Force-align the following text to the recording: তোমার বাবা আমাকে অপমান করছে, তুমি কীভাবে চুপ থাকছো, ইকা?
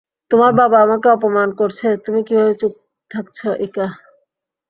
তোমার 0.31 0.51
বাবা 0.53 0.77
আমাকে 0.81 1.07
অপমান 1.09 1.49
করছে, 1.59 1.87
তুমি 2.05 2.19
কীভাবে 2.27 2.53
চুপ 2.61 2.73
থাকছো, 3.11 3.47
ইকা? 3.65 3.87